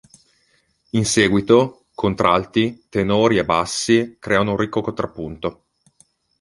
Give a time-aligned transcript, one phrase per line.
[0.93, 5.65] In seguito, contralti, tenori e bassi creano un ricco contrappunto.